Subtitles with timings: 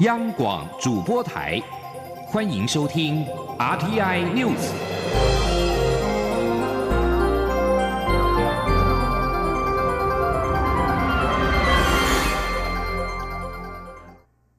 [0.00, 1.60] 央广主播台，
[2.24, 3.22] 欢迎收听
[3.58, 4.72] RTI News。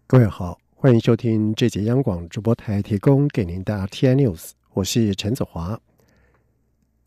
[0.05, 5.79] 各位好，欢迎收听这节央广主播台提供给您的 RTI News，我是陈子华。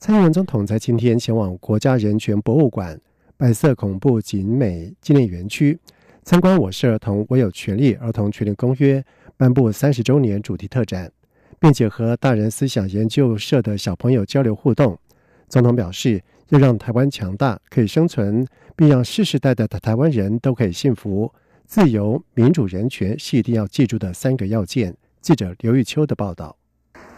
[0.00, 3.00] 蔡英文总统在今天前往国家人权博物馆
[3.36, 5.78] 白色恐怖景美纪念园区。
[6.24, 9.04] 参观《我是儿童，我有权利》儿童权利公约
[9.36, 11.12] 颁布三十周年主题特展，
[11.60, 14.98] 并且和大人思想研究社的小朋友交流互动。
[15.50, 21.30] 总统表示，要让台湾强大、可以生存，并让世世代代的台湾人都可以幸福、
[21.66, 24.96] 自由、民主、人权，是一定要记住的三个要件。
[25.20, 26.56] 记者刘玉秋的报道。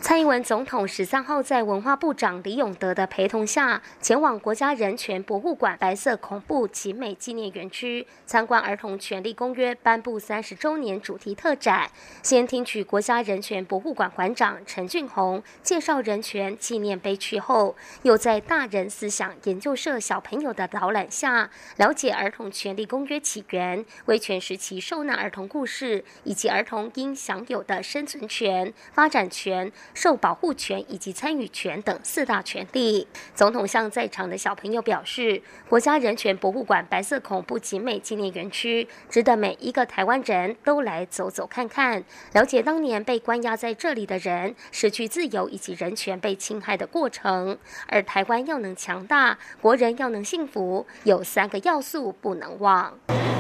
[0.07, 11.91] 蔡英文总统十三号在文化部长李永德的陪同下，前往国家人权博物馆白色恐怖集美纪念园区参观《儿童权利公约》颁布三十周年主题特展。
[12.23, 29.73] 先听取国家人权博物馆馆长陈俊宏介绍人权纪念碑区后，又在大人思想研究社小朋友的导览下，了解《儿童权利公约》起源、威权时期受难儿童故事，以及儿童应享有的生存权、发展权。
[29.97, 33.09] 受保护权以及参与权等四大权利。
[33.35, 47.59] 总统向在场的小朋友表示，国家人权博物馆白色恐怖集美纪念园区值得每一个台湾人都来走走看看，了解当年被关押在这里的人失去自由以及人权被侵害的过程。
[47.89, 52.99] 而台湾要能强大，国人要能幸福，有三个要素不能忘：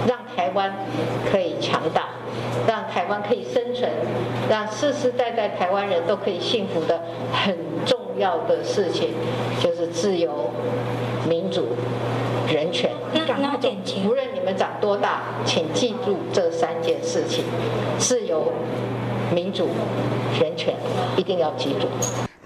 [0.08, 0.74] 让台湾
[1.30, 2.08] 可以强大，
[2.66, 3.90] 让台湾可以生存，
[4.48, 6.36] 让世世代代台湾人都可以。
[6.40, 7.00] 幸福的
[7.32, 9.10] 很重要的事情
[9.60, 10.50] 就是自由、
[11.28, 11.66] 民主、
[12.46, 12.90] 人权。
[14.06, 17.44] 无论你们长多大，请记住这三件事情：
[17.98, 18.52] 自由、
[19.34, 19.68] 民主、
[20.40, 20.74] 人权，
[21.16, 21.88] 一定要记住。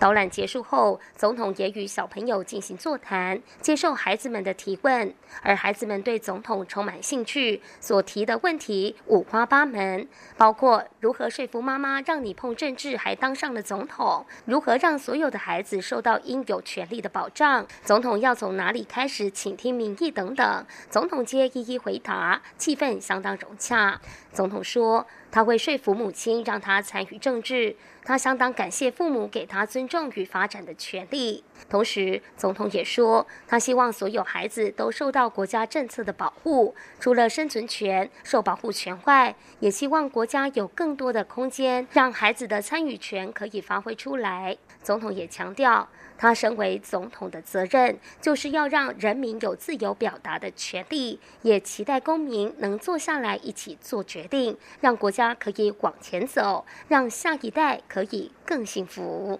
[0.00, 5.14] 导览结束后，总统也与小朋友进行座谈，接受孩子们的提问。
[5.42, 10.08] 而孩子们对总统充满兴趣，所提的问题五花八门，
[10.38, 20.66] 包括如何说服妈妈让你碰政治还当上了总统，如何让所有的孩子受到应有权利的保障，总统要从哪里开始倾听民意等等。
[20.88, 24.00] 总统皆一一回答，气氛相当融洽。
[24.32, 25.06] 总统说。
[25.30, 31.44] 他会说服母亲让他参与政治，他相当感谢父母给他尊重与发展的权利。
[31.68, 44.56] 同时，总统也说，他希望所有孩子都受到国家政策的保护，除了生存权、受保护权外，也希望国家有更多的空间，让孩子的参与权可以发挥出来。
[44.82, 45.88] 总统也强调。
[46.20, 59.38] 他身为总统的责任，就是要让人民有自由表达的权利，也期待公民能坐下来一起做决定，让国家可以往前走，让下一代可以更幸福。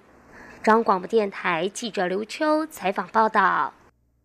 [0.62, 3.72] 中央广播电台记者刘秋采访报道。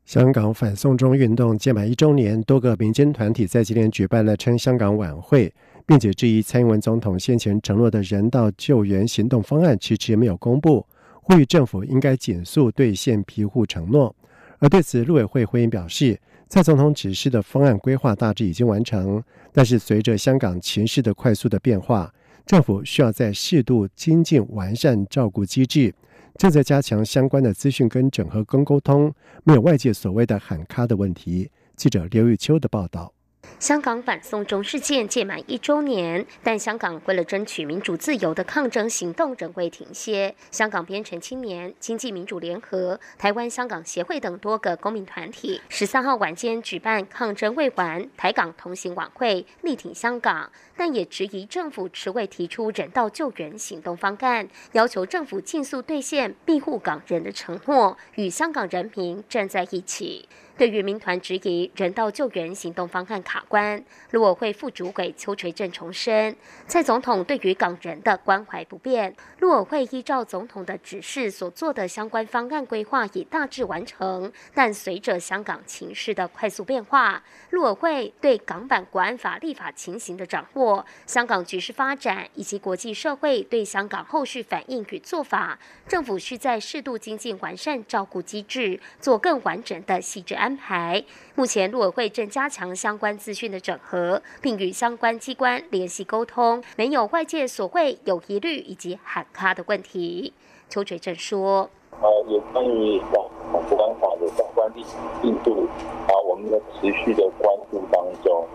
[0.04, 5.52] 香港反送中运动届满一周年，多个民间团体在今天举办了称香港晚会，
[5.86, 10.86] 并且质疑蔡英文总统先前承诺的人道救援行动方案迟迟没有公布。
[11.22, 14.16] 呼吁政府应该紧速兑现庇护承诺，
[14.60, 16.20] 而对此，陆委会回应表示，
[16.56, 19.22] 蔡总统指示的方案规划大致已经完成，
[19.52, 22.10] 但是随着香港情势的快速的变化，
[22.46, 25.94] 政府需要在适度精进完善照顾机制，
[26.38, 31.52] 正在加强相关的资讯跟整合跟沟通，没有外界所谓的喊卡的问题。
[31.76, 33.12] 记者刘玉秋的报道。
[33.60, 40.36] 香港反送中事件届满一周年，但香港为了争取民主自由的抗争行动仍未停歇。
[40.52, 60.28] 香港编程青年、经济民主联合、台湾香港协会等多个公民团体，十三号晚间举办抗争未完台港同行晚会，力挺香港，但也质疑政府迟未提出人道救援行动方案，要求政府尽速兑现庇护港人的承诺，与香港人民站在一起。
[60.58, 66.33] 对于民团质疑人道救援行动方案卡关，陆委会副主委邱垂正重申，
[66.66, 69.13] 蔡总统对于港人的关怀不变。
[69.39, 80.64] 陆委会依照总统的指示所做的相关方案规划已大致完成，但随着香港情势的快速变化，陆委会对港版国安法立法情形的掌握、
[81.06, 90.56] 香港局势发展以及国际社会对香港后续反应与做法，政府需在适度精进完善照顾机制，做更完整的细致安。
[90.57, 91.03] 排。
[91.35, 100.33] 目前，陆委会正加强相关资讯的整合，并与相关机关联系沟通，没有外界所谓有疑虑以及喊卡的问题。
[100.69, 101.69] 邱垂正说
[102.01, 103.21] ：“呃，有关于港
[103.69, 105.67] 国安法的相关历史进度，
[106.07, 108.47] 啊，我们的持续的关注当中，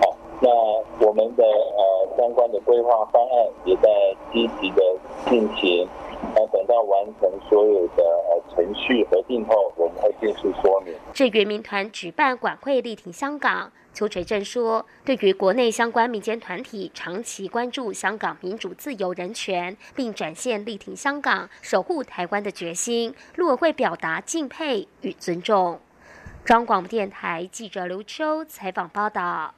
[0.00, 0.04] 啊，
[0.40, 0.48] 那
[1.10, 3.88] 我们的呃相关的规划方案也在
[4.32, 4.80] 积极的
[5.28, 5.88] 进行。
[6.36, 10.94] 那等到完成所有的呃程序核定后，我们会尽速说明。
[11.12, 25.80] 这原民团举办管会力挺香港，邱垂正说：“对于国内相关民间团体长期关注香港民主自由人权，并展现力挺香港、守护台湾的决心，陆委会表达敬佩与尊重。”
[26.46, 29.54] 中广播电台记者刘秋采访报道。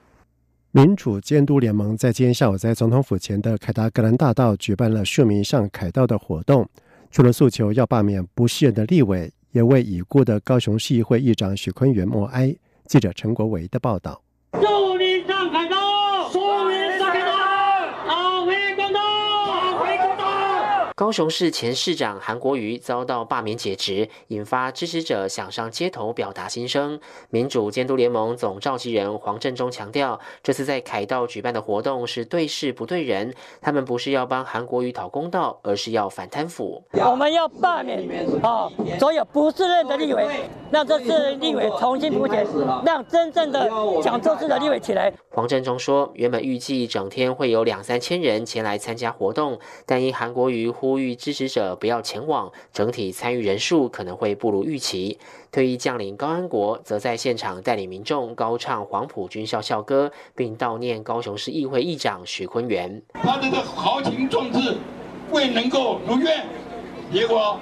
[0.75, 6.67] 民主监督联盟在今天下午在总统府前的凯达格兰大道举办了庶民上凯道的活动，
[7.11, 12.57] 除了诉求要罢免不适任的立委，也为已故的高雄市议会议长许坤元默哀。
[12.87, 14.23] 记者陈国维的报道。
[20.95, 27.01] 高雄市前市长韩国瑜遭到罢免解职，引发支持者想上街头表达心声。
[27.31, 36.85] 民主监督联盟总召集人黄振中强调，这次在凯道举办的活动是对事不对人，他们不是要帮韩国瑜讨公道，而是要反贪腐。
[36.93, 38.07] 我们要罢免
[38.43, 38.69] 啊，
[38.99, 42.47] 所有不是任的立委，让这次立委重新补选，
[42.85, 43.71] 让真正的
[44.03, 45.13] 讲政治的立委起来。
[45.31, 51.03] 黄振中说，原本预计整天会有两三千人前来参加活动，但因韩国瑜呼。
[51.03, 55.19] 吁支持者不要前往，整体参与人数可能会不如预期。
[55.51, 63.03] 退役将领高安国则在现场带领民众高唱黄埔军校校歌，并悼念高雄市议会议长许坤元。
[63.15, 64.77] 他这个豪情壮志
[65.31, 66.47] 未能够如愿，
[67.13, 67.59] 结果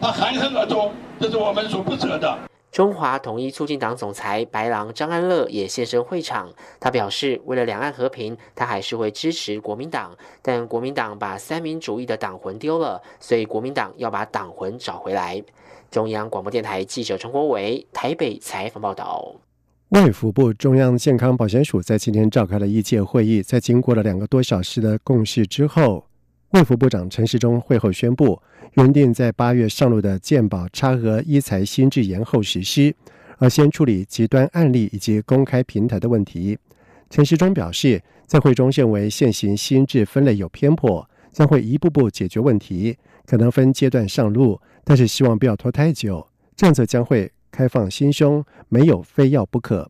[0.00, 2.49] 他含恨而终，这是我们所不舍的。
[2.70, 6.52] 中华统一促进党总裁白狼张安乐也现身会场。
[6.78, 10.16] 他表示，为了两岸和平，他还是会支持国民党。
[10.40, 15.42] 但国民党把三民主义的党魂丢了，所以国民党要把党魂找回来。
[15.90, 19.34] 中央广播电台记者陈国伟台北采访报道。
[19.88, 26.04] 外福部中央健康保险署在今天召开了一届会议，在经过了两个多小时的共识之后。
[26.50, 28.40] 卫福部长陈时中会后宣布，
[28.74, 32.92] 原定在八月上路的健保差额医财新制延后实施，
[33.38, 36.58] 而先处理极端案例以及公开平台的问题。
[37.08, 46.26] 陈时中表示，在会中认为现行新制分类有偏颇，将会一步步解决问题，可能分阶段上路，但是希望不要拖太久。
[46.56, 49.88] 政策将会开放心胸，没有非要不可。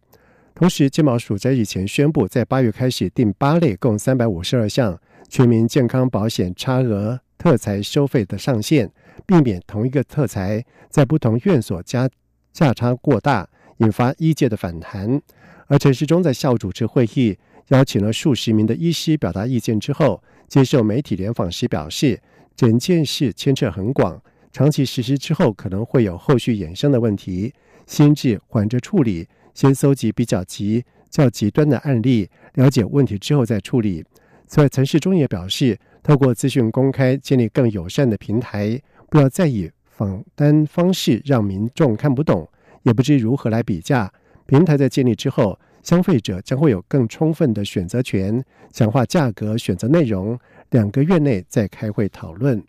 [0.54, 5.00] 同时，健保署在日前宣布，在八月开始定八类，共三百五十二项。
[5.30, 8.90] 全民健康保险差额特材收费的上限，
[9.24, 12.10] 避免同一个特材在不同院所加
[12.52, 15.22] 价差过大，引发医界的反弹。
[15.68, 17.38] 而陈世忠在下午主持会议，
[17.68, 22.20] 邀请了数十名的医师表达意见之后，接受媒体联访时表示，
[22.56, 24.20] 整件事牵扯很广，
[24.52, 27.54] 长期实施之后可能会有后续衍生的问题，
[27.86, 34.04] 先治缓着处理，先搜集比较急较极端的案例，了解问题之后再处理。
[34.50, 42.48] 此外，陈世忠也表示，透过资讯公开，建立更友善的平台，不要再以访单方式让民众看不懂，
[42.82, 44.12] 也不知如何来比价。
[44.46, 50.36] 平台在建立之后，消费者将会有更充分的选择权，强化价格、选择内容。
[50.70, 52.60] 两个月内再开会讨论。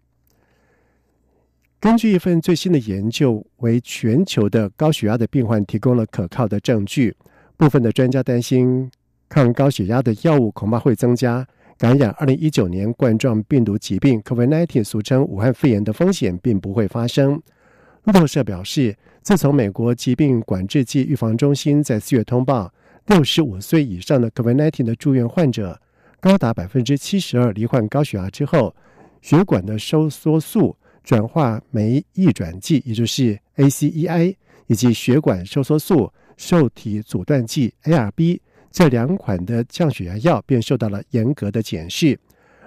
[1.80, 7.16] 根据一份最新的研究，为全球的高血压的病患提供了可靠的证据。
[7.57, 8.92] 部分的专家担心，
[9.27, 11.48] 抗高血压的药物恐怕会增加。
[11.81, 17.41] 感染二零一九年冠状病毒疾病 （COVID-19），俗称武汉肺炎的风险并不会发生。
[18.03, 22.72] 路透社表示，自从美国疾病管制剂预防中心在四月通报，
[23.08, 25.82] 六十五岁以上的 COVID-19 的住院患者
[26.20, 28.75] 高达百分之七十二罹患高血压之后，
[29.24, 34.36] 血管的收缩素转化酶抑转剂，也就是 ACEI，
[34.67, 38.39] 以及血管收缩素受体阻断剂 ARB。
[38.72, 42.18] 这两款的降血压药便受到了严格的检视，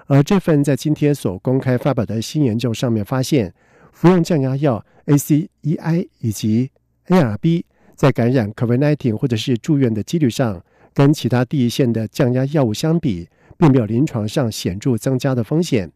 [0.07, 3.53] 而这份在今天所公开发表的新研究上面发现，
[3.93, 6.71] 服用降压药 ACEI 以及
[7.07, 15.91] ARB 在感染 COVID-19 或者是住院的几率上，跟其他第一线的降压药物相比，并没有临床上显著增加的风险。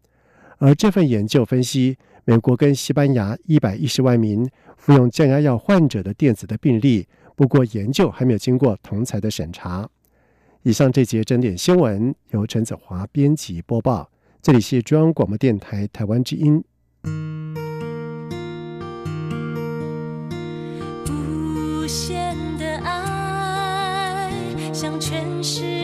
[0.57, 9.89] 而这份研究分析，美国跟西班牙一百一十万名服用降压药患者的电子的病例，不过研究还没有经过同才的审查。
[10.65, 14.11] 以上这节整点新闻由陈子华编辑播报，
[14.43, 16.63] 这里是中央广播电台台湾之音。
[21.09, 24.33] 无限的爱
[24.75, 25.78] 向全世